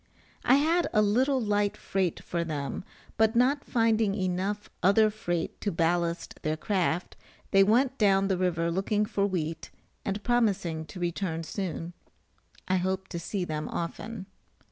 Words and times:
I 0.43 0.55
had 0.55 0.87
a 0.93 1.01
little 1.03 1.39
light 1.39 1.77
freight 1.77 2.23
for 2.23 2.43
them; 2.43 2.83
but 3.17 3.35
not 3.35 3.63
finding 3.63 4.15
enough 4.15 4.67
other 4.81 5.11
freight 5.11 5.61
to 5.61 5.71
ballast 5.71 6.39
their 6.41 6.57
craft, 6.57 7.15
they 7.51 7.63
went 7.63 7.99
down 7.99 8.27
the 8.27 8.35
river 8.35 8.71
looking 8.71 9.05
for 9.05 9.27
wheat, 9.27 9.69
and 10.03 10.23
promising 10.23 10.85
to 10.85 10.99
return 10.99 11.43
soon. 11.43 11.93
I 12.67 12.77
hope 12.77 13.09
to 13.09 13.19
see 13.19 13.45
them 13.45 13.69
often. 13.69 14.25